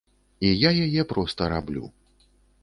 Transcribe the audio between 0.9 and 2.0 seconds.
проста раблю.